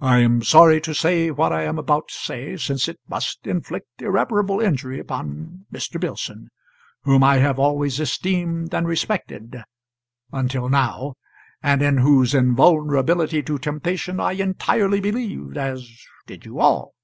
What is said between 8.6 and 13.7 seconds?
and respected until now, and in whose invulnerability to